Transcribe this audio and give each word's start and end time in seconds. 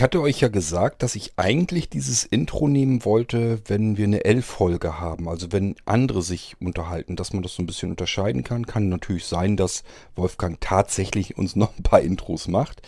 Ich 0.00 0.02
hatte 0.02 0.22
euch 0.22 0.40
ja 0.40 0.48
gesagt, 0.48 1.02
dass 1.02 1.14
ich 1.14 1.34
eigentlich 1.36 1.90
dieses 1.90 2.24
Intro 2.24 2.68
nehmen 2.68 3.04
wollte, 3.04 3.60
wenn 3.66 3.98
wir 3.98 4.06
eine 4.06 4.24
L-Folge 4.24 4.98
haben. 4.98 5.28
Also 5.28 5.52
wenn 5.52 5.76
andere 5.84 6.22
sich 6.22 6.56
unterhalten, 6.58 7.16
dass 7.16 7.34
man 7.34 7.42
das 7.42 7.52
so 7.52 7.62
ein 7.62 7.66
bisschen 7.66 7.90
unterscheiden 7.90 8.42
kann. 8.42 8.64
Kann 8.64 8.88
natürlich 8.88 9.26
sein, 9.26 9.58
dass 9.58 9.84
Wolfgang 10.16 10.58
tatsächlich 10.58 11.36
uns 11.36 11.54
noch 11.54 11.76
ein 11.76 11.82
paar 11.82 12.00
Intros 12.00 12.48
macht. 12.48 12.80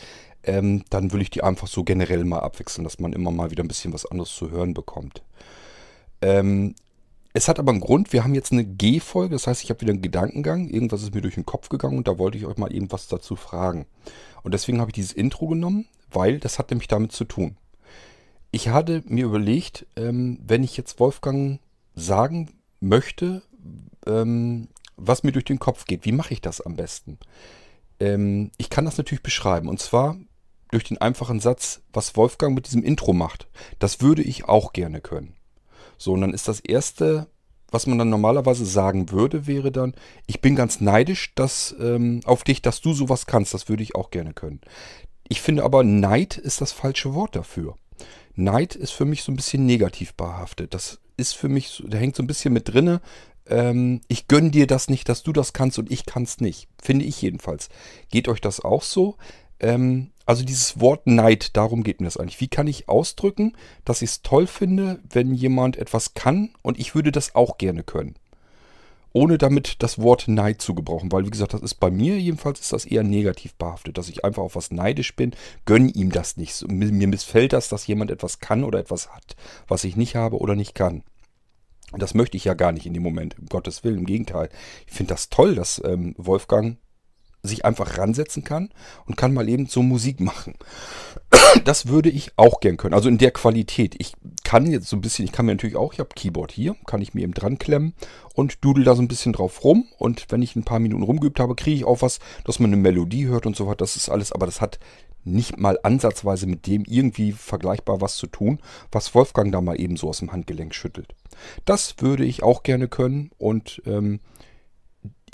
Ähm, 0.43 0.85
dann 0.89 1.13
will 1.13 1.21
ich 1.21 1.29
die 1.29 1.43
einfach 1.43 1.67
so 1.67 1.85
generell 1.85 2.25
mal 2.25 2.39
abwechseln, 2.39 2.83
dass 2.83 2.99
man 2.99 3.13
immer 3.13 3.31
mal 3.31 3.51
wieder 3.51 3.63
ein 3.63 3.69
bisschen 3.69 3.93
was 3.93 4.07
anderes 4.07 4.35
zu 4.35 4.51
hören 4.51 4.73
bekommt. 4.73 5.23
Ähm, 6.23 6.75
es 7.35 7.47
hat 7.47 7.59
aber 7.59 7.73
einen 7.73 7.81
Grund, 7.81 8.15
wir 8.15 8.25
haben 8.25 8.35
jetzt 8.35 8.53
eine 8.53 8.65
G-Folge, 8.65 9.35
das 9.35 9.47
heißt, 9.47 9.63
ich 9.63 9.69
habe 9.69 9.83
wieder 9.83 9.93
einen 9.93 10.01
Gedankengang, 10.01 10.67
irgendwas 10.67 11.03
ist 11.03 11.15
mir 11.15 11.21
durch 11.21 11.35
den 11.35 11.45
Kopf 11.45 11.69
gegangen 11.69 11.99
und 11.99 12.09
da 12.09 12.17
wollte 12.17 12.39
ich 12.39 12.47
euch 12.47 12.57
mal 12.57 12.73
irgendwas 12.73 13.07
dazu 13.09 13.37
fragen. 13.37 13.85
Und 14.43 14.55
deswegen 14.55 14.81
habe 14.81 14.91
ich 14.91 14.95
dieses 14.95 15.13
Intro 15.13 15.47
genommen, 15.49 15.87
weil 16.13 16.39
das 16.39 16.59
hat 16.59 16.71
nämlich 16.71 16.89
damit 16.89 17.13
zu 17.13 17.25
tun. 17.25 17.57
Ich 18.51 18.69
hatte 18.69 19.03
mir 19.07 19.25
überlegt, 19.25 19.87
ähm, 19.97 20.39
wenn 20.45 20.63
ich 20.63 20.77
jetzt 20.77 21.01
Wolfgang 21.01 21.61
sagen 21.95 22.51
möchte, 22.81 23.43
ähm, 24.07 24.69
was 24.97 25.23
mir 25.23 25.33
durch 25.33 25.45
den 25.45 25.59
Kopf 25.59 25.85
geht, 25.87 26.05
wie 26.05 26.13
mache 26.13 26.35
ich 26.35 26.41
das 26.41 26.61
am 26.61 26.77
besten? 26.77 27.19
Ähm, 27.99 28.51
ich 28.59 28.69
kann 28.71 28.85
das 28.85 28.99
natürlich 28.99 29.23
beschreiben 29.23 29.69
und 29.69 29.81
zwar 29.81 30.17
durch 30.71 30.85
den 30.85 30.99
einfachen 30.99 31.41
Satz, 31.41 31.83
was 31.93 32.17
Wolfgang 32.17 32.55
mit 32.55 32.67
diesem 32.67 32.83
Intro 32.83 33.13
macht. 33.13 33.47
Das 33.79 34.01
würde 34.01 34.23
ich 34.23 34.47
auch 34.49 34.73
gerne 34.73 35.01
können. 35.01 35.37
So, 35.99 36.13
und 36.15 36.23
dann 36.23 36.35
ist 36.35 36.49
das 36.49 36.61
Erste, 36.61 37.29
was 37.71 37.87
man 37.87 37.99
dann 37.99 38.11
normalerweise 38.11 38.65
sagen 38.67 39.11
würde, 39.11 39.47
wäre 39.47 39.71
dann, 39.71 39.95
ich 40.27 40.41
bin 40.41 40.57
ganz 40.57 40.81
neidisch 40.81 41.35
dass, 41.35 41.75
ähm, 41.79 42.21
auf 42.25 42.43
dich, 42.45 42.63
dass 42.63 42.81
du 42.81 42.93
sowas 42.93 43.27
kannst. 43.27 43.55
Das 43.55 43.69
würde 43.69 43.83
ich 43.83 43.95
auch 43.95 44.11
gerne 44.11 44.35
können. 44.35 44.61
Ich 45.33 45.41
finde 45.41 45.65
aber, 45.65 45.83
Neid 45.83 46.37
ist 46.37 46.61
das 46.61 46.73
falsche 46.73 47.15
Wort 47.15 47.37
dafür. 47.37 47.79
Neid 48.35 48.75
ist 48.77 48.91
für 48.91 49.07
mich 49.07 49.23
so 49.23 49.33
ein 49.33 49.37
bisschen 49.37 49.65
negativ 49.65 50.13
behaftet. 50.13 50.75
Das 50.75 51.01
ist 51.17 51.33
für 51.33 51.49
mich, 51.49 51.83
da 51.87 51.97
hängt 51.97 52.17
so 52.17 52.23
ein 52.23 52.27
bisschen 52.27 52.53
mit 52.53 52.69
drinne. 52.69 53.01
Ähm, 53.47 54.03
ich 54.09 54.29
gönne 54.29 54.51
dir 54.51 54.67
das 54.67 54.91
nicht, 54.91 55.09
dass 55.09 55.23
du 55.23 55.33
das 55.33 55.55
kannst 55.55 55.79
und 55.79 55.91
ich 55.91 56.05
kann 56.05 56.25
es 56.25 56.41
nicht. 56.41 56.69
Finde 56.83 57.07
ich 57.07 57.23
jedenfalls. 57.23 57.71
Geht 58.11 58.29
euch 58.29 58.43
das 58.43 58.61
auch 58.61 58.83
so? 58.83 59.17
Ähm, 59.59 60.11
also 60.27 60.45
dieses 60.45 60.81
Wort 60.81 61.07
Neid, 61.07 61.57
darum 61.57 61.83
geht 61.83 62.03
mir 62.03 62.09
das 62.09 62.19
eigentlich. 62.19 62.43
Wie 62.43 62.49
kann 62.49 62.67
ich 62.67 62.91
ausdrücken, 62.91 63.57
dass 63.87 64.03
ich 64.03 64.11
es 64.11 64.23
toll 64.23 64.47
finde, 64.47 65.01
wenn 65.09 65.33
jemand 65.33 65.79
etwas 65.79 66.13
kann 66.13 66.51
und 66.61 66.79
ich 66.79 66.95
würde 66.95 67.11
das 67.11 67.35
auch 67.35 67.57
gerne 67.57 67.85
können? 67.85 68.17
Ohne 69.13 69.39
damit 69.39 69.83
das 69.83 69.99
Wort 69.99 70.27
Neid 70.29 70.63
zu 70.63 70.75
gebrauchen, 70.75 71.13
weil 71.13 71.27
wie 71.27 71.31
gesagt, 71.31 71.55
das 71.55 71.63
ist 71.63 71.75
bei 71.75 71.91
mir 71.91 72.19
jedenfalls 72.19 72.61
ist 72.61 72.73
das 72.73 72.85
eher 72.85 73.03
negativ 73.03 73.55
behaftet, 73.55 73.99
dass 73.99 74.09
ich 74.09 74.25
einfach 74.25 74.43
auf 74.43 74.57
was 74.57 74.71
neidisch 74.71 75.15
bin, 75.15 75.33
gönn 75.65 75.89
ihm 75.89 76.11
das 76.11 76.37
nicht. 76.37 76.67
Mir 76.69 77.09
missfällt 77.09 77.53
das, 77.53 77.69
dass 77.69 77.87
jemand 77.87 78.11
etwas 78.11 78.39
kann 78.39 78.65
oder 78.65 78.79
etwas 78.79 79.13
hat, 79.13 79.37
was 79.69 79.85
ich 79.85 79.97
nicht 79.97 80.17
habe 80.17 80.39
oder 80.39 80.55
nicht 80.55 80.75
kann. 80.75 81.03
Das 81.93 82.15
möchte 82.15 82.39
ich 82.39 82.45
ja 82.45 82.55
gar 82.55 82.73
nicht 82.73 82.87
in 82.87 82.95
dem 82.95 83.03
Moment, 83.03 83.39
um 83.39 83.47
Gottes 83.47 83.85
Willen, 83.85 83.99
im 83.99 84.07
Gegenteil. 84.07 84.49
Ich 84.87 84.95
finde 84.95 85.13
das 85.13 85.29
toll, 85.29 85.55
dass 85.55 85.83
ähm, 85.85 86.15
Wolfgang 86.17 86.79
sich 87.43 87.65
einfach 87.65 87.99
ransetzen 87.99 88.45
kann 88.45 88.71
und 89.05 89.17
kann 89.17 89.35
mal 89.35 89.49
eben 89.49 89.67
so 89.67 89.83
Musik 89.83 90.21
machen. 90.21 90.55
Das 91.65 91.87
würde 91.87 92.09
ich 92.09 92.33
auch 92.37 92.61
gern 92.61 92.79
können. 92.79 92.95
Also 92.95 93.11
in 93.11 93.19
der 93.19 93.31
Qualität. 93.31 93.95
Ich 93.99 94.15
kann 94.43 94.71
jetzt 94.71 94.89
so 94.89 94.97
ein 94.97 95.03
bisschen, 95.03 95.27
ich 95.27 95.33
kann 95.33 95.45
mir 95.45 95.53
natürlich 95.53 95.77
auch, 95.77 95.93
ich 95.93 95.99
habe 95.99 96.09
Keyboard 96.15 96.51
hier, 96.51 96.77
kann 96.87 97.03
ich 97.03 97.13
mir 97.13 97.23
eben 97.23 97.35
dran 97.35 97.59
klemmen 97.59 97.95
und 98.35 98.65
dudel 98.65 98.85
da 98.85 98.95
so 98.95 99.03
ein 99.03 99.09
bisschen 99.09 99.35
drauf 99.35 99.63
rum. 99.65 99.87
Und 99.99 100.27
wenn 100.31 100.41
ich 100.41 100.57
ein 100.57 100.65
paar 100.65 100.79
Minuten 100.79 101.03
rumgeübt 101.03 101.41
habe, 101.41 101.55
kriege 101.55 101.77
ich 101.77 101.85
auch 101.85 102.01
was, 102.01 102.21
dass 102.45 102.59
man 102.59 102.71
eine 102.71 102.81
Melodie 102.81 103.27
hört 103.27 103.45
und 103.45 103.55
so 103.55 103.67
weiter. 103.67 103.79
Das 103.79 103.97
ist 103.97 104.09
alles, 104.09 104.33
aber 104.33 104.47
das 104.47 104.63
hat 104.63 104.79
nicht 105.25 105.59
mal 105.59 105.79
ansatzweise 105.83 106.47
mit 106.47 106.67
dem 106.67 106.85
irgendwie 106.87 107.33
vergleichbar 107.33 108.01
was 108.01 108.17
zu 108.17 108.27
tun, 108.27 108.59
was 108.91 109.15
Wolfgang 109.15 109.53
da 109.53 109.61
mal 109.61 109.81
eben 109.81 109.97
so 109.97 110.09
aus 110.09 110.19
dem 110.19 110.33
Handgelenk 110.33 110.75
schüttelt. 110.75 111.15
Das 111.65 111.97
würde 111.99 112.25
ich 112.25 112.43
auch 112.43 112.63
gerne 112.63 112.89
können 112.89 113.31
und 113.39 113.83
ähm, 113.87 114.21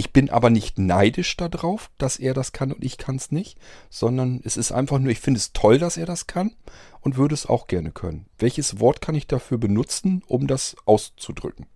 ich 0.01 0.13
bin 0.13 0.31
aber 0.31 0.49
nicht 0.49 0.79
neidisch 0.79 1.37
darauf, 1.37 1.91
dass 1.99 2.21
er 2.21 2.33
das 2.33 2.53
kann 2.53 2.71
und 2.71 2.85
ich 2.85 2.99
kann 2.99 3.17
es 3.17 3.33
nicht, 3.33 3.59
sondern 3.91 4.41
es 4.45 4.57
ist 4.57 4.71
einfach 4.71 5.01
nur, 5.01 5.11
ich 5.11 5.19
finde 5.19 5.39
es 5.39 5.53
toll, 5.53 5.81
dass 5.81 5.97
er 5.97 6.07
das 6.07 6.29
kann 6.29 6.55
und 7.01 7.17
würde 7.17 7.35
es 7.35 7.47
auch 7.47 7.67
gerne 7.67 7.91
können. 7.91 8.27
Welches 8.39 8.79
Wort 8.79 9.01
kann 9.01 9.17
ich 9.17 9.27
dafür 9.27 9.59
benutzen, 9.59 10.23
um 10.29 10.47
das 10.47 10.77
auszudrücken? 10.85 11.67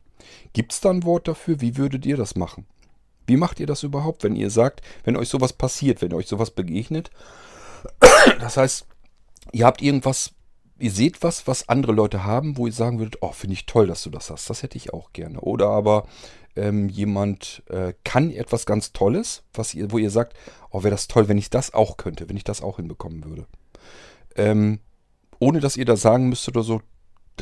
Gibt 0.53 0.72
es 0.72 0.81
da 0.81 0.91
ein 0.91 1.03
Wort 1.03 1.27
dafür? 1.27 1.60
Wie 1.60 1.77
würdet 1.77 2.06
ihr 2.06 2.16
das 2.16 2.37
machen? 2.37 2.65
Wie 3.27 3.37
macht 3.37 3.59
ihr 3.59 3.66
das 3.66 3.83
überhaupt, 3.83 4.22
wenn 4.22 4.37
ihr 4.37 4.50
sagt, 4.50 4.83
wenn 5.03 5.16
euch 5.16 5.28
sowas 5.28 5.53
passiert, 5.53 6.00
wenn 6.00 6.15
euch 6.15 6.28
sowas 6.28 6.53
begegnet? 6.53 7.10
Das 8.39 8.56
heißt, 8.56 8.87
ihr 9.50 9.66
habt 9.66 9.83
irgendwas, 9.83 10.31
ihr 10.82 10.91
seht 10.91 11.22
was, 11.22 11.47
was 11.47 11.69
andere 11.69 11.93
Leute 11.93 12.25
haben, 12.25 12.56
wo 12.56 12.66
ihr 12.66 12.72
sagen 12.72 12.98
würdet, 12.98 13.19
oh, 13.20 13.31
finde 13.31 13.54
ich 13.54 13.66
toll, 13.66 13.87
dass 13.87 14.03
du 14.03 14.10
das 14.10 14.31
hast. 14.31 14.50
Das 14.50 14.65
hätte 14.65 14.76
ich 14.76 14.93
auch 14.93 15.12
gerne. 15.12 15.41
Oder 15.41 15.69
aber 15.69 16.09
ähm, 16.56 16.88
jemand 16.88 17.62
äh, 17.69 17.94
kann 18.03 18.32
etwas 18.32 18.66
ganz 18.66 18.92
Tolles, 18.92 19.44
was 19.54 19.75
ihr, 19.75 19.92
wo 19.92 19.98
ihr 19.98 20.10
sagt, 20.10 20.37
oh, 20.71 20.82
wäre 20.82 20.91
das 20.91 21.06
toll, 21.06 21.28
wenn 21.28 21.38
ich 21.38 21.50
das 21.50 21.72
auch 21.72 21.97
könnte, 21.97 22.28
wenn 22.28 22.37
ich 22.37 22.42
das 22.44 22.62
auch 22.62 22.76
hinbekommen 22.76 23.25
würde. 23.25 23.47
Ähm, 24.34 24.81
ohne 25.38 25.60
dass 25.60 25.76
ihr 25.76 25.84
da 25.84 25.97
sagen 25.97 26.28
müsstet 26.28 26.56
oder 26.56 26.65
so, 26.65 26.82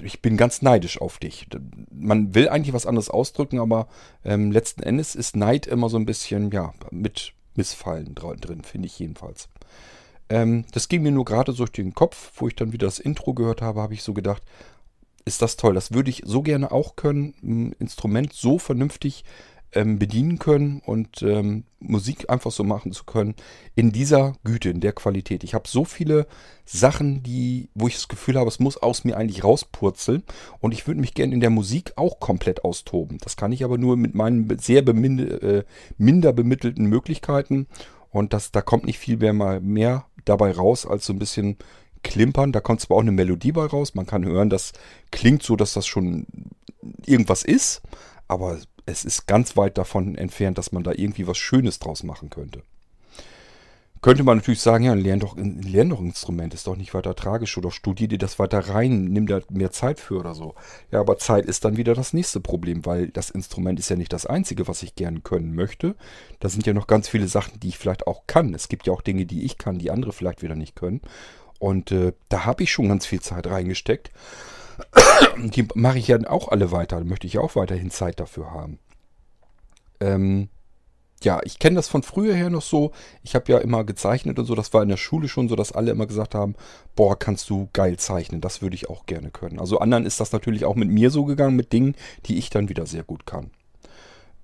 ich 0.03 0.21
bin 0.21 0.37
ganz 0.37 0.61
neidisch 0.61 1.01
auf 1.01 1.19
dich. 1.19 1.47
Man 1.91 2.35
will 2.35 2.49
eigentlich 2.49 2.75
was 2.75 2.87
anderes 2.87 3.09
ausdrücken, 3.09 3.59
aber 3.59 3.89
ähm, 4.23 4.53
letzten 4.53 4.83
Endes 4.83 5.15
ist 5.15 5.35
Neid 5.35 5.67
immer 5.67 5.89
so 5.89 5.97
ein 5.97 6.07
bisschen, 6.07 6.51
ja, 6.51 6.75
mit 6.91 7.33
Missfallen 7.55 8.15
drin, 8.15 8.63
finde 8.63 8.87
ich 8.87 8.99
jedenfalls. 8.99 9.49
Ähm, 10.31 10.65
das 10.73 10.89
ging 10.89 11.03
mir 11.03 11.13
nur 11.13 11.25
gerade 11.25 11.53
so 11.53 11.65
durch 11.65 11.73
den 11.73 11.95
Kopf, 11.95 12.33
wo 12.37 12.49
ich 12.49 12.57
dann 12.57 12.73
wieder 12.73 12.87
das 12.87 13.01
Intro 13.01 13.35
gehört 13.35 13.61
habe, 13.61 13.83
habe 13.83 13.95
ich 13.95 14.03
so 14.03 14.15
gedacht, 14.15 14.43
ist 15.25 15.43
das 15.43 15.57
toll. 15.57 15.75
Das 15.75 15.93
würde 15.93 16.09
ich 16.09 16.23
so 16.25 16.41
gerne 16.43 16.73
auch 16.73 16.97
können, 16.97 17.35
ein 17.43 17.73
Instrument 17.73 18.33
so 18.33 18.59
vernünftig 18.59 19.25
ähm, 19.73 19.99
bedienen 19.99 20.39
können 20.39 20.81
und 20.85 21.23
ähm, 21.23 21.65
Musik 21.79 22.29
einfach 22.29 22.51
so 22.51 22.65
machen 22.65 22.93
zu 22.93 23.05
können 23.05 23.35
in 23.75 23.93
dieser 23.93 24.35
Güte, 24.45 24.71
in 24.71 24.81
der 24.81 24.93
Qualität. 24.93 25.45
Ich 25.45 25.55
habe 25.55 25.69
so 25.69 25.85
viele 25.85 26.27
Sachen, 26.65 27.23
die, 27.23 27.69
wo 27.75 27.87
ich 27.87 27.95
das 27.95 28.09
Gefühl 28.09 28.37
habe, 28.37 28.49
es 28.49 28.59
muss 28.59 28.77
aus 28.77 29.05
mir 29.05 29.17
eigentlich 29.17 29.45
rauspurzeln 29.45 30.25
und 30.61 30.73
ich 30.73 30.87
würde 30.87 31.01
mich 31.01 31.15
gerne 31.15 31.35
in 31.35 31.41
der 31.41 31.51
Musik 31.51 31.93
auch 31.97 32.19
komplett 32.19 32.65
austoben. 32.65 33.19
Das 33.19 33.37
kann 33.37 33.53
ich 33.53 33.63
aber 33.65 33.79
nur 33.79 33.97
mit 33.97 34.15
meinen 34.15 34.59
sehr 34.59 34.83
bemind 34.83 35.21
äh, 35.21 35.65
minder 35.99 36.33
bemittelten 36.33 36.87
Möglichkeiten 36.87 37.67
und 38.11 38.33
das, 38.33 38.51
da 38.51 38.61
kommt 38.61 38.87
nicht 38.87 38.99
viel 38.99 39.17
mehr, 39.19 39.61
mehr 39.61 40.05
dabei 40.25 40.53
raus 40.53 40.87
als 40.87 41.07
so 41.07 41.13
ein 41.13 41.19
bisschen 41.19 41.57
klimpern. 42.03 42.53
Da 42.53 42.61
kommt 42.61 42.81
zwar 42.81 42.97
auch 42.97 43.03
eine 43.03 43.13
Melodie 43.13 43.53
bei 43.53 43.67
raus. 43.67 43.95
Man 43.95 44.07
kann 44.07 44.25
hören, 44.25 44.51
das 44.51 44.73
klingt 45.11 45.43
so, 45.43 45.57
dass 45.57 45.75
das 45.75 45.87
schon 45.87 46.27
irgendwas 47.05 47.43
ist. 47.43 47.83
Aber 48.29 48.59
es 48.87 49.05
ist 49.05 49.27
ganz 49.27 49.57
weit 49.57 49.79
davon 49.79 50.17
entfernt, 50.17 50.59
dass 50.59 50.73
man 50.73 50.83
da 50.83 50.93
irgendwie 50.93 51.27
was 51.27 51.39
Schönes 51.39 51.79
draus 51.79 52.03
machen 52.03 52.31
könnte. 52.31 52.63
Könnte 54.03 54.23
man 54.25 54.39
natürlich 54.39 54.63
sagen, 54.63 54.85
ja, 54.85 54.95
lern 54.95 55.21
doch, 55.21 55.37
lern 55.37 55.91
doch 55.91 56.01
Instrument, 56.01 56.55
ist 56.55 56.67
doch 56.67 56.77
nicht 56.77 56.95
weiter 56.95 57.15
tragisch 57.15 57.59
oder 57.59 57.71
studier 57.71 58.09
dir 58.09 58.17
das 58.17 58.39
weiter 58.39 58.61
rein, 58.61 59.05
nimm 59.05 59.27
da 59.27 59.41
mehr 59.51 59.73
Zeit 59.73 60.01
für 60.01 60.21
oder 60.21 60.35
so. 60.35 60.55
Ja, 60.91 61.01
aber 61.01 61.19
Zeit 61.19 61.45
ist 61.45 61.67
dann 61.67 61.77
wieder 61.77 61.95
das 61.95 62.15
nächste 62.15 62.41
Problem, 62.41 62.87
weil 62.87 63.09
das 63.09 63.29
Instrument 63.29 63.79
ist 63.79 63.91
ja 63.91 63.97
nicht 63.97 64.13
das 64.15 64.25
einzige, 64.25 64.67
was 64.69 64.83
ich 64.83 64.95
gern 64.95 65.23
können 65.23 65.55
möchte. 65.55 65.97
Da 66.39 66.49
sind 66.49 66.67
ja 66.67 66.73
noch 66.73 66.87
ganz 66.87 67.09
viele 67.09 67.29
Sachen, 67.29 67.61
die 67.61 67.69
ich 67.69 67.79
vielleicht 67.79 68.07
auch 68.07 68.23
kann. 68.27 68.55
Es 68.55 68.69
gibt 68.69 68.87
ja 68.87 68.93
auch 68.95 69.03
Dinge, 69.03 69.27
die 69.27 69.45
ich 69.45 69.59
kann, 69.59 69.79
die 69.79 69.91
andere 69.91 70.15
vielleicht 70.15 70.41
wieder 70.41 70.57
nicht 70.57 70.77
können. 70.77 71.03
Und 71.59 71.93
äh, 71.93 72.15
da 72.31 72.47
habe 72.47 72.63
ich 72.63 72.73
schon 72.73 72.89
ganz 72.89 73.05
viel 73.05 73.21
Zeit 73.21 73.47
reingesteckt. 73.47 74.11
Die 75.37 75.69
mache 75.75 75.99
ich 75.99 76.09
ja 76.09 76.19
auch 76.27 76.49
alle 76.49 76.73
weiter. 76.73 76.97
Da 76.97 77.05
möchte 77.05 77.27
ich 77.27 77.37
auch 77.37 77.55
weiterhin 77.55 77.91
Zeit 77.91 78.19
dafür 78.19 78.51
haben. 78.51 78.79
Ähm, 80.01 80.49
ja, 81.23 81.41
ich 81.45 81.59
kenne 81.59 81.77
das 81.77 81.89
von 81.89 82.03
früher 82.03 82.35
her 82.35 82.51
noch 82.51 82.63
so. 82.63 82.93
Ich 83.23 83.35
habe 83.35 83.53
ja 83.53 83.59
immer 83.59 83.85
gezeichnet 83.85 84.39
und 84.39 84.47
so. 84.47 84.55
Das 84.55 84.73
war 84.73 84.83
in 84.83 84.89
der 84.89 84.97
Schule 84.97 85.29
schon 85.29 85.49
so, 85.49 85.57
dass 85.57 85.73
alle 85.73 85.91
immer 85.91 86.07
gesagt 86.07 86.35
haben, 86.35 86.55
boah, 86.97 87.19
kannst 87.19 87.51
du 87.51 87.69
geil 87.73 87.99
zeichnen. 87.99 88.41
Das 88.41 88.63
würde 88.63 88.75
ich 88.75 88.89
auch 88.89 89.07
gerne 89.07 89.31
können. 89.31 89.61
Also 89.61 89.79
anderen 89.79 90.07
ist 90.07 90.21
das 90.21 90.33
natürlich 90.33 90.65
auch 90.65 90.77
mit 90.77 90.89
mir 90.89 91.11
so 91.11 91.25
gegangen, 91.25 91.57
mit 91.57 91.73
Dingen, 91.73 91.95
die 92.27 92.39
ich 92.39 92.49
dann 92.49 92.69
wieder 92.69 92.87
sehr 92.87 93.03
gut 93.03 93.27
kann. 93.27 93.51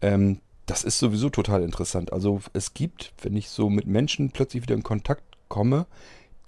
Ähm, 0.02 0.40
das 0.67 0.84
ist 0.84 0.99
sowieso 0.99 1.31
total 1.31 1.62
interessant. 1.62 2.12
Also 2.12 2.40
es 2.52 2.75
gibt, 2.75 3.12
wenn 3.22 3.37
ich 3.37 3.49
so 3.49 3.70
mit 3.70 3.87
Menschen 3.87 4.31
plötzlich 4.31 4.62
wieder 4.62 4.75
in 4.75 4.82
Kontakt 4.82 5.22
komme, 5.49 5.87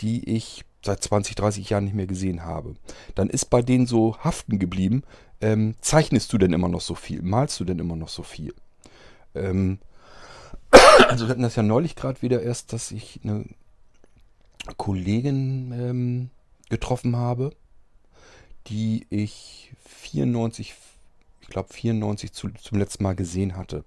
die 0.00 0.28
ich 0.28 0.64
seit 0.84 1.02
20, 1.02 1.36
30 1.36 1.70
Jahren 1.70 1.84
nicht 1.84 1.94
mehr 1.94 2.06
gesehen 2.06 2.44
habe. 2.44 2.74
Dann 3.14 3.30
ist 3.30 3.46
bei 3.46 3.62
denen 3.62 3.86
so 3.86 4.16
haften 4.18 4.58
geblieben, 4.58 5.02
ähm, 5.40 5.74
zeichnest 5.80 6.32
du 6.32 6.38
denn 6.38 6.52
immer 6.52 6.68
noch 6.68 6.80
so 6.80 6.94
viel? 6.94 7.22
Malst 7.22 7.58
du 7.60 7.64
denn 7.64 7.78
immer 7.78 7.96
noch 7.96 8.08
so 8.08 8.22
viel? 8.22 8.54
Ähm, 9.34 9.78
also 11.08 11.26
wir 11.26 11.30
hatten 11.30 11.42
das 11.42 11.56
ja 11.56 11.62
neulich 11.62 11.96
gerade 11.96 12.22
wieder 12.22 12.42
erst, 12.42 12.72
dass 12.72 12.90
ich 12.90 13.20
eine 13.22 13.44
Kollegin 14.76 15.72
ähm, 15.72 16.30
getroffen 16.68 17.16
habe, 17.16 17.52
die 18.66 19.06
ich 19.10 19.72
94, 19.86 20.74
ich 21.40 21.48
glaube 21.48 21.72
94 21.72 22.32
zu, 22.32 22.48
zum 22.50 22.78
letzten 22.78 23.02
Mal 23.02 23.14
gesehen 23.14 23.56
hatte. 23.56 23.84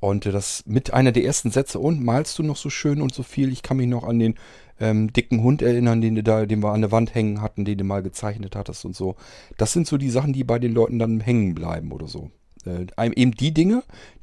Und 0.00 0.24
das 0.24 0.64
mit 0.66 0.94
einer 0.94 1.12
der 1.12 1.24
ersten 1.24 1.50
Sätze, 1.50 1.78
und 1.78 2.02
malst 2.02 2.38
du 2.38 2.42
noch 2.42 2.56
so 2.56 2.70
schön 2.70 3.02
und 3.02 3.14
so 3.14 3.22
viel? 3.22 3.52
Ich 3.52 3.62
kann 3.62 3.76
mich 3.76 3.86
noch 3.86 4.04
an 4.04 4.18
den 4.18 4.34
ähm, 4.80 5.12
dicken 5.12 5.42
Hund 5.42 5.60
erinnern, 5.60 6.00
den, 6.00 6.24
da, 6.24 6.46
den 6.46 6.62
wir 6.62 6.72
an 6.72 6.80
der 6.80 6.90
Wand 6.90 7.14
hängen 7.14 7.42
hatten, 7.42 7.66
den 7.66 7.76
du 7.76 7.84
mal 7.84 8.02
gezeichnet 8.02 8.56
hattest 8.56 8.86
und 8.86 8.96
so. 8.96 9.16
Das 9.58 9.74
sind 9.74 9.86
so 9.86 9.98
die 9.98 10.08
Sachen, 10.08 10.32
die 10.32 10.42
bei 10.42 10.58
den 10.58 10.72
Leuten 10.72 10.98
dann 10.98 11.20
hängen 11.20 11.54
bleiben 11.54 11.92
oder 11.92 12.08
so. 12.08 12.30
Äh, 12.64 12.86
eben 13.14 13.32
die 13.32 13.52
Dinge, 13.52 13.82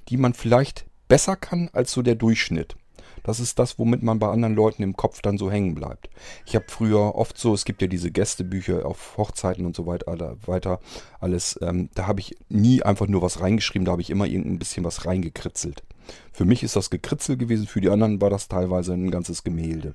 die 0.10 0.18
man 0.18 0.34
vielleicht 0.34 0.87
besser 1.08 1.36
kann 1.36 1.70
als 1.74 1.92
so 1.92 2.02
der 2.02 2.16
Durchschnitt. 2.16 2.76
Das 3.24 3.40
ist 3.42 3.60
das, 3.60 3.78
womit 3.78 4.04
man 4.04 4.20
bei 4.20 4.30
anderen 4.30 4.56
Leuten 4.56 4.84
im 4.84 4.96
Kopf 4.96 5.22
dann 5.22 5.38
so 5.38 5.52
hängen 5.52 5.76
bleibt. 5.76 6.10
Ich 6.46 6.56
habe 6.56 6.66
früher 6.70 7.16
oft 7.16 7.38
so, 7.38 7.54
es 7.54 7.66
gibt 7.66 7.82
ja 7.82 7.88
diese 7.90 8.10
Gästebücher 8.10 8.86
auf 8.86 9.18
Hochzeiten 9.18 9.66
und 9.66 9.76
so 9.76 9.86
weiter, 9.86 10.38
weiter 10.46 10.80
alles. 11.20 11.60
Ähm, 11.62 11.90
da 11.94 12.08
habe 12.08 12.22
ich 12.22 12.38
nie 12.48 12.84
einfach 12.84 13.08
nur 13.08 13.22
was 13.22 13.42
reingeschrieben, 13.42 13.86
da 13.86 13.92
habe 13.92 14.02
ich 14.02 14.10
immer 14.10 14.28
irgendein 14.28 14.60
bisschen 14.60 14.86
was 14.86 15.06
reingekritzelt. 15.06 15.84
Für 16.32 16.46
mich 16.46 16.64
ist 16.64 16.78
das 16.78 16.90
Gekritzel 16.90 17.36
gewesen, 17.36 17.68
für 17.68 17.82
die 17.82 17.90
anderen 17.90 18.22
war 18.22 18.30
das 18.30 18.48
teilweise 18.48 18.94
ein 18.94 19.12
ganzes 19.12 19.44
Gemälde. 19.44 19.94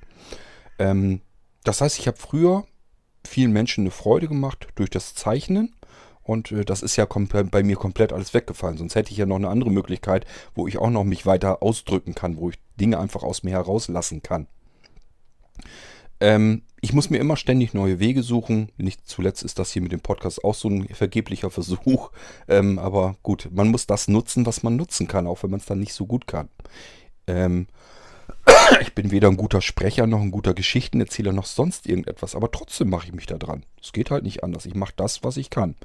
Ähm, 0.77 1.21
das 1.63 1.81
heißt, 1.81 1.97
ich 1.97 2.07
habe 2.07 2.17
früher 2.17 2.65
vielen 3.25 3.51
Menschen 3.51 3.81
eine 3.81 3.91
Freude 3.91 4.27
gemacht 4.27 4.67
durch 4.75 4.89
das 4.89 5.15
Zeichnen 5.15 5.73
und 6.23 6.51
äh, 6.51 6.65
das 6.65 6.81
ist 6.81 6.95
ja 6.95 7.05
bei 7.05 7.63
mir 7.63 7.75
komplett 7.75 8.13
alles 8.13 8.33
weggefallen. 8.33 8.77
Sonst 8.77 8.95
hätte 8.95 9.11
ich 9.11 9.17
ja 9.17 9.25
noch 9.25 9.35
eine 9.35 9.49
andere 9.49 9.71
Möglichkeit, 9.71 10.25
wo 10.55 10.67
ich 10.67 10.77
auch 10.77 10.89
noch 10.89 11.03
mich 11.03 11.25
weiter 11.25 11.61
ausdrücken 11.61 12.15
kann, 12.15 12.37
wo 12.37 12.49
ich 12.49 12.59
Dinge 12.79 12.99
einfach 12.99 13.23
aus 13.23 13.43
mir 13.43 13.51
herauslassen 13.51 14.21
kann. 14.21 14.47
Ähm, 16.19 16.63
ich 16.79 16.93
muss 16.93 17.09
mir 17.09 17.17
immer 17.17 17.37
ständig 17.37 17.73
neue 17.73 17.99
Wege 17.99 18.23
suchen. 18.23 18.71
Nicht 18.77 19.07
zuletzt 19.07 19.43
ist 19.43 19.59
das 19.59 19.71
hier 19.71 19.81
mit 19.81 19.91
dem 19.91 20.01
Podcast 20.01 20.43
auch 20.43 20.55
so 20.55 20.69
ein 20.69 20.87
vergeblicher 20.87 21.49
Versuch. 21.49 22.11
Ähm, 22.49 22.77
aber 22.77 23.15
gut, 23.23 23.49
man 23.53 23.69
muss 23.69 23.87
das 23.87 24.09
nutzen, 24.09 24.45
was 24.45 24.63
man 24.63 24.75
nutzen 24.75 25.07
kann, 25.07 25.27
auch 25.27 25.43
wenn 25.43 25.49
man 25.49 25.61
es 25.61 25.65
dann 25.65 25.79
nicht 25.79 25.93
so 25.93 26.05
gut 26.05 26.27
kann. 26.27 26.49
Ähm, 27.25 27.67
ich 28.81 28.93
bin 28.93 29.11
weder 29.11 29.27
ein 29.27 29.37
guter 29.37 29.61
Sprecher 29.61 30.07
noch 30.07 30.21
ein 30.21 30.31
guter 30.31 30.53
Geschichtenerzähler 30.53 31.33
noch 31.33 31.45
sonst 31.45 31.87
irgendetwas, 31.87 32.35
aber 32.35 32.51
trotzdem 32.51 32.89
mache 32.89 33.07
ich 33.07 33.13
mich 33.13 33.25
da 33.25 33.37
dran. 33.37 33.63
Es 33.81 33.91
geht 33.91 34.11
halt 34.11 34.23
nicht 34.23 34.43
anders. 34.43 34.65
Ich 34.65 34.75
mache 34.75 34.93
das, 34.95 35.23
was 35.23 35.37
ich 35.37 35.49
kann. 35.49 35.75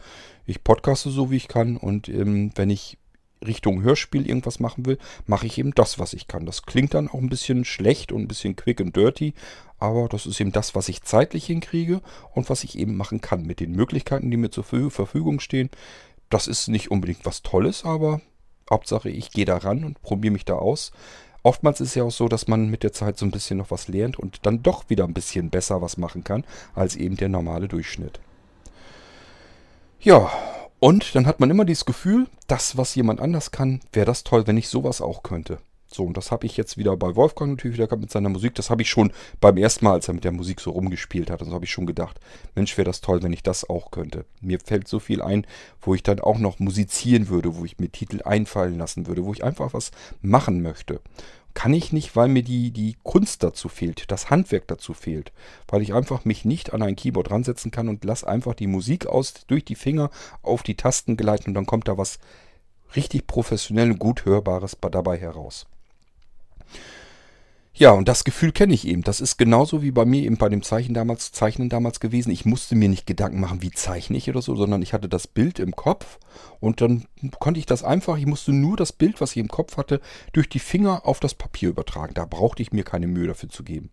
Ich 0.47 0.65
podcaste 0.65 1.11
so, 1.11 1.31
wie 1.31 1.37
ich 1.37 1.49
kann 1.49 1.77
und 1.77 2.09
ähm, 2.09 2.53
wenn 2.55 2.71
ich 2.71 2.99
Richtung 3.47 3.83
Hörspiel 3.83 4.27
irgendwas 4.27 4.59
machen 4.61 4.87
will, 4.87 4.99
mache 5.27 5.47
ich 5.47 5.59
eben 5.59 5.75
das, 5.75 5.99
was 5.99 6.13
ich 6.13 6.27
kann. 6.27 6.47
Das 6.47 6.63
klingt 6.63 6.95
dann 6.95 7.09
auch 7.09 7.21
ein 7.21 7.29
bisschen 7.29 7.65
schlecht 7.65 8.11
und 8.13 8.23
ein 8.23 8.29
bisschen 8.29 8.57
quick 8.57 8.81
and 8.81 8.97
dirty, 8.97 9.35
aber 9.79 10.09
das 10.09 10.27
ist 10.27 10.41
eben 10.41 10.53
das, 10.53 10.75
was 10.75 10.89
ich 10.89 11.03
zeitlich 11.03 11.47
hinkriege 11.47 12.01
und 12.35 12.51
was 12.51 12.65
ich 12.65 12.79
eben 12.79 12.97
machen 12.97 13.21
kann 13.21 13.43
mit 13.43 13.61
den 13.61 13.73
Möglichkeiten, 13.73 14.31
die 14.31 14.37
mir 14.37 14.51
zur 14.51 14.65
Verfügung 14.65 15.41
stehen. 15.41 15.71
Das 16.31 16.47
ist 16.47 16.69
nicht 16.69 16.91
unbedingt 16.91 17.25
was 17.25 17.43
Tolles, 17.43 17.85
aber 17.85 18.21
Hauptsache, 18.71 19.09
ich 19.09 19.31
gehe 19.31 19.45
da 19.45 19.57
ran 19.57 19.85
und 19.85 20.03
probiere 20.03 20.33
mich 20.33 20.45
da 20.45 20.55
aus. 20.55 20.93
Oftmals 21.43 21.81
ist 21.81 21.91
es 21.91 21.95
ja 21.95 22.05
auch 22.05 22.11
so, 22.11 22.29
dass 22.29 22.49
man 22.49 22.69
mit 22.69 22.83
der 22.83 22.93
Zeit 22.93 23.17
so 23.17 23.25
ein 23.25 23.31
bisschen 23.31 23.59
noch 23.59 23.71
was 23.71 23.89
lernt 23.89 24.19
und 24.19 24.45
dann 24.45 24.63
doch 24.63 24.91
wieder 24.91 25.05
ein 25.05 25.15
bisschen 25.15 25.51
besser 25.51 25.81
was 25.81 25.97
machen 25.97 26.25
kann, 26.25 26.45
als 26.75 26.97
eben 26.97 27.17
der 27.17 27.29
normale 27.29 27.69
Durchschnitt. 27.69 28.21
Ja, 30.01 30.31
und 30.81 31.15
dann 31.15 31.27
hat 31.27 31.41
man 31.41 31.51
immer 31.51 31.65
dieses 31.65 31.85
Gefühl, 31.85 32.29
das, 32.47 32.77
was 32.77 32.95
jemand 32.95 33.21
anders 33.21 33.51
kann, 33.51 33.81
wäre 33.93 34.07
das 34.07 34.25
toll, 34.25 34.47
wenn 34.47 34.57
ich 34.57 34.69
sowas 34.69 35.01
auch 35.01 35.23
könnte. 35.23 35.59
So, 35.91 36.05
und 36.05 36.17
das 36.17 36.31
habe 36.31 36.45
ich 36.45 36.57
jetzt 36.57 36.77
wieder 36.77 36.97
bei 36.97 37.17
Wolfgang 37.17 37.53
natürlich 37.53 37.79
wieder 37.79 37.87
gehabt 37.87 38.03
mit 38.03 38.11
seiner 38.11 38.29
Musik. 38.29 38.55
Das 38.55 38.69
habe 38.69 38.83
ich 38.83 38.91
schon 38.91 39.11
beim 39.41 39.57
ersten 39.57 39.87
Mal, 39.87 39.93
als 39.93 40.09
er 40.09 40.15
mit 40.15 40.25
der 40.25 40.33
Musik 40.33 40.61
so 40.61 40.71
rumgespielt 40.71 41.31
hat. 41.31 41.41
Und 41.41 41.49
so 41.49 41.55
habe 41.55 41.65
ich 41.65 41.71
schon 41.71 41.87
gedacht, 41.87 42.21
Mensch, 42.55 42.77
wäre 42.77 42.85
das 42.85 43.01
toll, 43.01 43.23
wenn 43.23 43.33
ich 43.33 43.43
das 43.43 43.69
auch 43.69 43.91
könnte. 43.91 44.27
Mir 44.41 44.61
fällt 44.61 44.87
so 44.87 44.99
viel 44.99 45.23
ein, 45.23 45.47
wo 45.81 45.95
ich 45.95 46.03
dann 46.03 46.21
auch 46.21 46.39
noch 46.39 46.59
musizieren 46.59 47.29
würde, 47.29 47.57
wo 47.57 47.65
ich 47.65 47.79
mir 47.79 47.91
Titel 47.91 48.21
einfallen 48.23 48.77
lassen 48.77 49.07
würde, 49.07 49.25
wo 49.25 49.33
ich 49.33 49.45
einfach 49.45 49.73
was 49.73 49.91
machen 50.21 50.61
möchte. 50.61 51.01
Kann 51.55 51.73
ich 51.73 51.93
nicht, 51.93 52.15
weil 52.15 52.29
mir 52.29 52.43
die, 52.43 52.71
die 52.71 52.97
Kunst 53.03 53.43
dazu 53.43 53.69
fehlt, 53.71 54.11
das 54.11 54.29
Handwerk 54.29 54.69
dazu 54.69 54.93
fehlt. 54.93 55.33
Weil 55.67 55.81
ich 55.81 55.95
einfach 55.95 56.27
mich 56.27 56.45
nicht 56.45 56.75
an 56.75 56.83
ein 56.83 56.97
Keyboard 56.97 57.31
ransetzen 57.31 57.71
kann 57.71 57.89
und 57.89 58.05
lasse 58.05 58.29
einfach 58.29 58.55
die 58.55 58.67
Musik 58.67 59.07
aus, 59.07 59.33
durch 59.47 59.65
die 59.65 59.75
Finger 59.75 60.11
auf 60.43 60.63
die 60.63 60.77
Tasten 60.77 61.17
gleiten 61.17 61.49
und 61.49 61.55
dann 61.55 61.67
kommt 61.67 61.89
da 61.89 61.97
was 61.97 62.19
richtig 62.95 63.27
professionell 63.27 63.91
und 63.91 63.99
gut 63.99 64.25
Hörbares 64.27 64.77
dabei 64.81 65.19
heraus. 65.19 65.67
Ja, 67.79 67.93
und 67.93 68.09
das 68.09 68.25
Gefühl 68.25 68.51
kenne 68.51 68.75
ich 68.75 68.89
eben. 68.89 69.03
Das 69.03 69.21
ist 69.21 69.37
genauso 69.37 69.83
wie 69.83 69.93
bei 69.93 70.05
mir 70.05 70.23
eben 70.23 70.37
bei 70.37 70.49
dem 70.49 70.65
Zeichen 70.65 70.95
damals, 70.95 71.31
Zeichnen 71.31 71.69
damals 71.69 72.01
gewesen. 72.01 72.33
Ich 72.33 72.45
musste 72.45 72.75
mir 72.75 72.89
nicht 72.89 73.07
Gedanken 73.07 73.39
machen, 73.39 73.63
wie 73.63 73.71
zeichne 73.71 74.17
ich 74.17 74.29
oder 74.29 74.43
so, 74.43 74.57
sondern 74.57 74.83
ich 74.83 74.93
hatte 74.93 75.09
das 75.09 75.29
Bild 75.29 75.61
im 75.61 75.77
Kopf 75.77 76.19
und 76.59 76.81
dann 76.81 77.05
konnte 77.39 77.61
ich 77.61 77.67
das 77.67 77.85
einfach, 77.85 78.19
ich 78.19 78.27
musste 78.27 78.53
nur 78.53 78.77
das 78.77 78.93
Bild, 78.93 79.21
was 79.21 79.31
ich 79.31 79.37
im 79.37 79.47
Kopf 79.47 79.77
hatte, 79.77 80.01
durch 80.33 80.49
die 80.49 80.59
Finger 80.59 81.07
auf 81.07 81.21
das 81.21 81.35
Papier 81.35 81.69
übertragen. 81.69 82.15
Da 82.15 82.25
brauchte 82.25 82.63
ich 82.63 82.73
mir 82.73 82.83
keine 82.83 83.07
Mühe 83.07 83.29
dafür 83.29 83.49
zu 83.49 83.63
geben. 83.63 83.91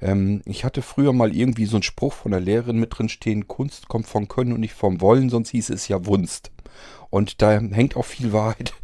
Ähm, 0.00 0.42
ich 0.44 0.64
hatte 0.64 0.82
früher 0.82 1.12
mal 1.12 1.32
irgendwie 1.32 1.66
so 1.66 1.76
einen 1.76 1.84
Spruch 1.84 2.14
von 2.14 2.32
der 2.32 2.40
Lehrerin 2.40 2.80
mit 2.80 2.98
drin 2.98 3.08
stehen, 3.08 3.46
Kunst 3.46 3.86
kommt 3.86 4.08
vom 4.08 4.26
Können 4.26 4.52
und 4.52 4.58
nicht 4.58 4.74
vom 4.74 5.00
Wollen, 5.00 5.30
sonst 5.30 5.50
hieß 5.50 5.70
es 5.70 5.86
ja 5.86 6.06
Wunst. 6.06 6.50
Und 7.08 7.40
da 7.40 7.52
hängt 7.52 7.96
auch 7.96 8.04
viel 8.04 8.32
Wahrheit. 8.32 8.74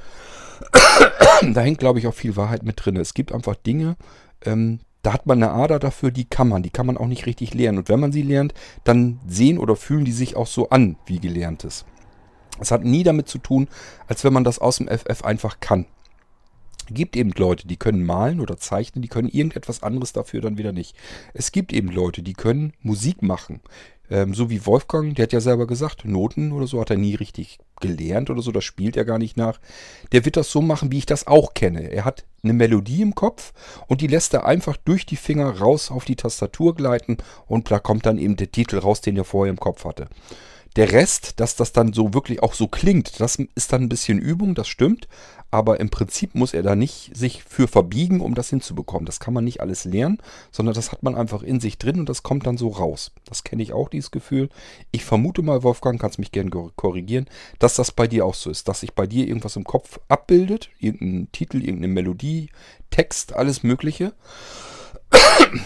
da 1.42 1.60
hängt, 1.60 1.80
glaube 1.80 1.98
ich, 1.98 2.06
auch 2.06 2.14
viel 2.14 2.36
Wahrheit 2.36 2.62
mit 2.62 2.84
drin. 2.84 2.96
Es 2.96 3.14
gibt 3.14 3.32
einfach 3.32 3.56
Dinge, 3.56 3.96
ähm, 4.44 4.80
da 5.02 5.12
hat 5.12 5.26
man 5.26 5.42
eine 5.42 5.52
Ader 5.52 5.78
dafür, 5.78 6.10
die 6.10 6.24
kann 6.24 6.48
man, 6.48 6.62
die 6.62 6.70
kann 6.70 6.86
man 6.86 6.96
auch 6.96 7.06
nicht 7.06 7.26
richtig 7.26 7.54
lernen. 7.54 7.78
Und 7.78 7.88
wenn 7.88 8.00
man 8.00 8.12
sie 8.12 8.22
lernt, 8.22 8.52
dann 8.84 9.20
sehen 9.26 9.58
oder 9.58 9.76
fühlen 9.76 10.04
die 10.04 10.12
sich 10.12 10.36
auch 10.36 10.46
so 10.46 10.70
an 10.70 10.96
wie 11.06 11.20
gelerntes. 11.20 11.84
Es 12.60 12.70
hat 12.70 12.84
nie 12.84 13.04
damit 13.04 13.28
zu 13.28 13.38
tun, 13.38 13.68
als 14.06 14.24
wenn 14.24 14.32
man 14.32 14.44
das 14.44 14.58
aus 14.58 14.78
dem 14.78 14.88
FF 14.88 15.22
einfach 15.22 15.60
kann. 15.60 15.86
Es 16.88 16.94
gibt 16.94 17.16
eben 17.16 17.30
Leute, 17.36 17.68
die 17.68 17.76
können 17.76 18.04
malen 18.04 18.40
oder 18.40 18.56
zeichnen, 18.56 19.02
die 19.02 19.08
können 19.08 19.28
irgendetwas 19.28 19.82
anderes 19.82 20.12
dafür 20.12 20.40
dann 20.40 20.58
wieder 20.58 20.72
nicht. 20.72 20.96
Es 21.34 21.52
gibt 21.52 21.72
eben 21.72 21.88
Leute, 21.88 22.22
die 22.22 22.32
können 22.32 22.72
Musik 22.82 23.22
machen. 23.22 23.60
Ähm, 24.10 24.34
so 24.34 24.50
wie 24.50 24.64
Wolfgang, 24.66 25.14
der 25.14 25.24
hat 25.24 25.32
ja 25.32 25.40
selber 25.40 25.66
gesagt, 25.66 26.04
Noten 26.04 26.52
oder 26.52 26.66
so 26.66 26.80
hat 26.80 26.90
er 26.90 26.96
nie 26.96 27.14
richtig 27.14 27.58
gelernt 27.80 28.30
oder 28.30 28.42
so, 28.42 28.52
das 28.52 28.64
spielt 28.64 28.96
er 28.96 29.04
gar 29.04 29.18
nicht 29.18 29.36
nach. 29.36 29.60
Der 30.12 30.24
wird 30.24 30.36
das 30.36 30.50
so 30.50 30.60
machen, 30.60 30.90
wie 30.90 30.98
ich 30.98 31.06
das 31.06 31.26
auch 31.26 31.54
kenne. 31.54 31.90
Er 31.90 32.04
hat 32.04 32.24
eine 32.42 32.52
Melodie 32.52 33.02
im 33.02 33.14
Kopf 33.14 33.52
und 33.86 34.00
die 34.00 34.06
lässt 34.06 34.34
er 34.34 34.46
einfach 34.46 34.76
durch 34.76 35.06
die 35.06 35.16
Finger 35.16 35.58
raus 35.58 35.90
auf 35.90 36.04
die 36.04 36.16
Tastatur 36.16 36.74
gleiten 36.74 37.18
und 37.46 37.70
da 37.70 37.78
kommt 37.78 38.06
dann 38.06 38.18
eben 38.18 38.36
der 38.36 38.52
Titel 38.52 38.78
raus, 38.78 39.00
den 39.00 39.16
er 39.16 39.24
vorher 39.24 39.50
im 39.50 39.60
Kopf 39.60 39.84
hatte. 39.84 40.08
Der 40.76 40.92
Rest, 40.92 41.40
dass 41.40 41.56
das 41.56 41.72
dann 41.72 41.92
so 41.92 42.14
wirklich 42.14 42.42
auch 42.42 42.54
so 42.54 42.68
klingt, 42.68 43.20
das 43.20 43.36
ist 43.54 43.72
dann 43.72 43.82
ein 43.82 43.88
bisschen 43.88 44.18
Übung, 44.18 44.54
das 44.54 44.68
stimmt 44.68 45.08
aber 45.50 45.80
im 45.80 45.88
Prinzip 45.88 46.34
muss 46.34 46.52
er 46.52 46.62
da 46.62 46.76
nicht 46.76 47.16
sich 47.16 47.42
für 47.42 47.68
verbiegen, 47.68 48.20
um 48.20 48.34
das 48.34 48.50
hinzubekommen. 48.50 49.06
Das 49.06 49.18
kann 49.18 49.32
man 49.32 49.44
nicht 49.44 49.60
alles 49.60 49.84
lernen, 49.84 50.18
sondern 50.52 50.74
das 50.74 50.92
hat 50.92 51.02
man 51.02 51.14
einfach 51.14 51.42
in 51.42 51.58
sich 51.60 51.78
drin 51.78 52.00
und 52.00 52.08
das 52.08 52.22
kommt 52.22 52.46
dann 52.46 52.58
so 52.58 52.68
raus. 52.68 53.12
Das 53.24 53.44
kenne 53.44 53.62
ich 53.62 53.72
auch, 53.72 53.88
dieses 53.88 54.10
Gefühl. 54.10 54.50
Ich 54.90 55.04
vermute 55.04 55.42
mal, 55.42 55.62
Wolfgang, 55.62 56.00
kannst 56.00 56.18
mich 56.18 56.32
gerne 56.32 56.50
korrigieren, 56.50 57.26
dass 57.58 57.76
das 57.76 57.92
bei 57.92 58.06
dir 58.06 58.26
auch 58.26 58.34
so 58.34 58.50
ist, 58.50 58.68
dass 58.68 58.80
sich 58.80 58.94
bei 58.94 59.06
dir 59.06 59.26
irgendwas 59.26 59.56
im 59.56 59.64
Kopf 59.64 60.00
abbildet, 60.08 60.68
irgendein 60.78 61.32
Titel, 61.32 61.58
irgendeine 61.58 61.94
Melodie, 61.94 62.50
Text, 62.90 63.34
alles 63.34 63.62
Mögliche. 63.62 64.12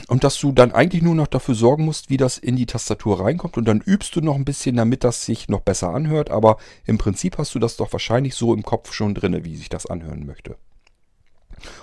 Und 0.08 0.24
dass 0.24 0.38
du 0.38 0.52
dann 0.52 0.72
eigentlich 0.72 1.02
nur 1.02 1.14
noch 1.14 1.26
dafür 1.26 1.54
sorgen 1.54 1.84
musst, 1.84 2.10
wie 2.10 2.16
das 2.16 2.38
in 2.38 2.56
die 2.56 2.66
Tastatur 2.66 3.20
reinkommt. 3.20 3.56
Und 3.56 3.66
dann 3.66 3.80
übst 3.80 4.14
du 4.14 4.20
noch 4.20 4.36
ein 4.36 4.44
bisschen, 4.44 4.76
damit 4.76 5.04
das 5.04 5.24
sich 5.24 5.48
noch 5.48 5.60
besser 5.60 5.92
anhört. 5.92 6.30
Aber 6.30 6.58
im 6.84 6.98
Prinzip 6.98 7.38
hast 7.38 7.54
du 7.54 7.58
das 7.58 7.76
doch 7.76 7.92
wahrscheinlich 7.92 8.34
so 8.34 8.54
im 8.54 8.62
Kopf 8.62 8.92
schon 8.92 9.14
drin, 9.14 9.44
wie 9.44 9.56
sich 9.56 9.68
das 9.68 9.86
anhören 9.86 10.26
möchte. 10.26 10.56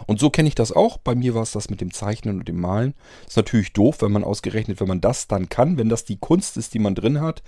Und 0.07 0.19
so 0.19 0.29
kenne 0.29 0.47
ich 0.47 0.55
das 0.55 0.71
auch. 0.71 0.97
Bei 0.97 1.15
mir 1.15 1.35
war 1.35 1.43
es 1.43 1.51
das 1.51 1.69
mit 1.69 1.81
dem 1.81 1.93
Zeichnen 1.93 2.39
und 2.39 2.47
dem 2.47 2.59
Malen. 2.59 2.93
Ist 3.27 3.37
natürlich 3.37 3.73
doof, 3.73 4.01
wenn 4.01 4.11
man 4.11 4.23
ausgerechnet, 4.23 4.79
wenn 4.79 4.87
man 4.87 5.01
das 5.01 5.27
dann 5.27 5.49
kann, 5.49 5.77
wenn 5.77 5.89
das 5.89 6.05
die 6.05 6.17
Kunst 6.17 6.57
ist, 6.57 6.73
die 6.73 6.79
man 6.79 6.95
drin 6.95 7.21
hat, 7.21 7.43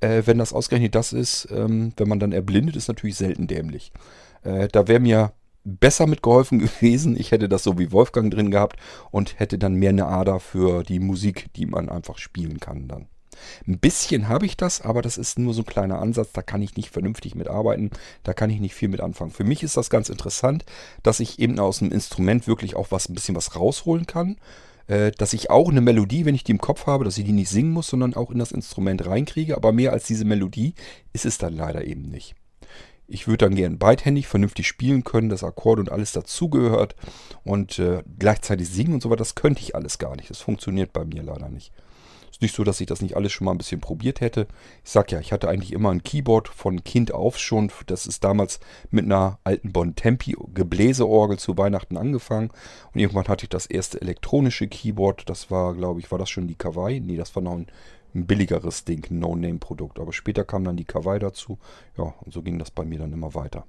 äh, 0.00 0.22
wenn 0.26 0.38
das 0.38 0.52
ausgerechnet 0.52 0.94
das 0.94 1.12
ist, 1.12 1.48
ähm, 1.50 1.92
wenn 1.96 2.08
man 2.08 2.20
dann 2.20 2.32
erblindet, 2.32 2.76
ist 2.76 2.88
natürlich 2.88 3.16
selten 3.16 3.46
dämlich. 3.46 3.92
Äh, 4.42 4.68
da 4.68 4.88
wäre 4.88 5.00
mir 5.00 5.32
besser 5.66 6.06
mitgeholfen 6.06 6.58
gewesen. 6.60 7.18
Ich 7.18 7.32
hätte 7.32 7.48
das 7.48 7.64
so 7.64 7.78
wie 7.78 7.92
Wolfgang 7.92 8.32
drin 8.32 8.50
gehabt 8.50 8.78
und 9.10 9.38
hätte 9.38 9.58
dann 9.58 9.74
mehr 9.74 9.90
eine 9.90 10.06
Ader 10.06 10.40
für 10.40 10.82
die 10.82 11.00
Musik, 11.00 11.52
die 11.56 11.66
man 11.66 11.88
einfach 11.88 12.18
spielen 12.18 12.60
kann 12.60 12.88
dann. 12.88 13.08
Ein 13.66 13.78
bisschen 13.78 14.28
habe 14.28 14.46
ich 14.46 14.56
das, 14.56 14.80
aber 14.80 15.02
das 15.02 15.18
ist 15.18 15.38
nur 15.38 15.52
so 15.52 15.60
ein 15.60 15.66
kleiner 15.66 16.00
Ansatz, 16.00 16.32
da 16.32 16.40
kann 16.40 16.62
ich 16.62 16.76
nicht 16.76 16.90
vernünftig 16.90 17.34
mitarbeiten, 17.34 17.90
da 18.22 18.32
kann 18.32 18.48
ich 18.48 18.60
nicht 18.60 18.74
viel 18.74 18.88
mit 18.88 19.02
anfangen. 19.02 19.30
Für 19.30 19.44
mich 19.44 19.62
ist 19.62 19.76
das 19.76 19.90
ganz 19.90 20.08
interessant, 20.08 20.64
dass 21.02 21.20
ich 21.20 21.38
eben 21.38 21.58
aus 21.58 21.80
dem 21.80 21.92
Instrument 21.92 22.46
wirklich 22.46 22.76
auch 22.76 22.90
was 22.90 23.10
ein 23.10 23.14
bisschen 23.14 23.36
was 23.36 23.54
rausholen 23.54 24.06
kann. 24.06 24.36
Äh, 24.88 25.10
dass 25.10 25.32
ich 25.32 25.50
auch 25.50 25.68
eine 25.68 25.80
Melodie, 25.80 26.24
wenn 26.24 26.36
ich 26.36 26.44
die 26.44 26.52
im 26.52 26.60
Kopf 26.60 26.86
habe, 26.86 27.04
dass 27.04 27.18
ich 27.18 27.24
die 27.24 27.32
nicht 27.32 27.48
singen 27.48 27.72
muss, 27.72 27.88
sondern 27.88 28.14
auch 28.14 28.30
in 28.30 28.38
das 28.38 28.52
Instrument 28.52 29.04
reinkriege. 29.04 29.56
Aber 29.56 29.72
mehr 29.72 29.92
als 29.92 30.06
diese 30.06 30.24
Melodie 30.24 30.74
ist 31.12 31.26
es 31.26 31.38
dann 31.38 31.56
leider 31.56 31.84
eben 31.84 32.02
nicht. 32.02 32.36
Ich 33.08 33.28
würde 33.28 33.46
dann 33.46 33.54
gern 33.54 33.78
beidhändig 33.78 34.26
vernünftig 34.26 34.66
spielen 34.66 35.04
können, 35.04 35.28
das 35.28 35.44
Akkord 35.44 35.78
und 35.78 35.92
alles 35.92 36.12
dazugehört 36.12 36.96
und 37.44 37.78
äh, 37.78 38.02
gleichzeitig 38.18 38.68
singen 38.68 38.94
und 38.94 39.02
so 39.02 39.10
weiter. 39.10 39.18
Das 39.18 39.36
könnte 39.36 39.62
ich 39.62 39.74
alles 39.74 39.98
gar 39.98 40.16
nicht. 40.16 40.28
Das 40.28 40.40
funktioniert 40.40 40.92
bei 40.92 41.04
mir 41.04 41.22
leider 41.22 41.48
nicht. 41.48 41.72
Ist 42.36 42.42
nicht 42.42 42.54
so, 42.54 42.64
dass 42.64 42.82
ich 42.82 42.86
das 42.86 43.00
nicht 43.00 43.16
alles 43.16 43.32
schon 43.32 43.46
mal 43.46 43.52
ein 43.52 43.56
bisschen 43.58 43.80
probiert 43.80 44.20
hätte. 44.20 44.46
Ich 44.84 44.90
sag 44.90 45.10
ja, 45.10 45.20
ich 45.20 45.32
hatte 45.32 45.48
eigentlich 45.48 45.72
immer 45.72 45.90
ein 45.90 46.02
Keyboard 46.02 46.48
von 46.48 46.84
Kind 46.84 47.10
auf 47.14 47.38
schon. 47.38 47.72
Das 47.86 48.06
ist 48.06 48.24
damals 48.24 48.60
mit 48.90 49.06
einer 49.06 49.38
alten 49.42 49.72
Bon 49.72 49.94
Tempi 49.94 50.36
Gebläseorgel 50.52 51.38
zu 51.38 51.56
Weihnachten 51.56 51.96
angefangen. 51.96 52.50
Und 52.92 53.00
irgendwann 53.00 53.28
hatte 53.28 53.44
ich 53.44 53.48
das 53.48 53.64
erste 53.64 54.02
elektronische 54.02 54.68
Keyboard. 54.68 55.30
Das 55.30 55.50
war, 55.50 55.74
glaube 55.74 56.00
ich, 56.00 56.10
war 56.10 56.18
das 56.18 56.28
schon 56.28 56.46
die 56.46 56.56
Kawaii? 56.56 57.00
Nee, 57.00 57.16
das 57.16 57.34
war 57.36 57.42
noch 57.42 57.54
ein, 57.54 57.68
ein 58.16 58.26
billigeres 58.26 58.84
Ding, 58.84 59.06
ein 59.10 59.18
No-Name-Produkt. 59.18 59.98
Aber 59.98 60.12
später 60.12 60.44
kam 60.44 60.64
dann 60.64 60.76
die 60.76 60.84
Kawaii 60.84 61.18
dazu. 61.18 61.58
Ja, 61.96 62.14
und 62.24 62.32
so 62.32 62.42
ging 62.42 62.58
das 62.58 62.70
bei 62.70 62.84
mir 62.84 62.98
dann 62.98 63.12
immer 63.12 63.34
weiter. 63.34 63.64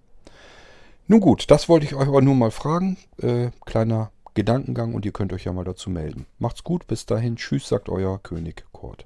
Nun 1.08 1.22
gut, 1.22 1.50
das 1.52 1.70
wollte 1.70 1.86
ich 1.86 1.96
euch 1.96 2.08
aber 2.08 2.22
nur 2.22 2.36
mal 2.36 2.52
fragen. 2.52 2.98
Äh, 3.22 3.52
kleiner 3.66 4.12
Gedankengang 4.34 4.94
und 4.94 5.06
ihr 5.06 5.14
könnt 5.14 5.34
euch 5.34 5.46
ja 5.46 5.54
mal 5.54 5.64
dazu 5.64 5.90
melden. 5.90 6.26
Macht's 6.38 6.64
gut, 6.64 6.86
bis 6.88 7.06
dahin. 7.06 7.38
Tschüss, 7.38 7.68
sagt 7.68 7.90
euer 7.90 8.20
König 8.22 8.66
Kurt. 8.72 9.06